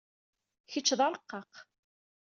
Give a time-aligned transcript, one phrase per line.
[0.71, 1.51] Kecc d arqaq.